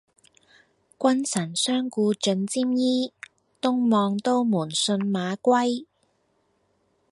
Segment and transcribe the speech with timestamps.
[0.99, 3.13] 君臣相顧盡沾衣，
[3.61, 5.85] 東望都門信馬歸。